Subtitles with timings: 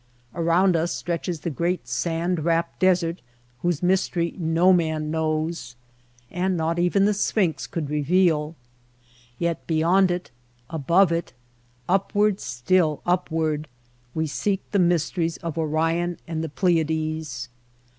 [0.33, 3.21] Around us stretches the great sand wrapped desert
[3.61, 5.75] whose mystery no man knows,
[6.31, 8.55] and not even the Sphinx could reveal;
[9.37, 10.31] yet beyond it,
[10.71, 11.33] above it,
[11.87, 13.67] upward still upward,
[14.15, 17.47] we seek the mysteries of Orion and the Pleiades.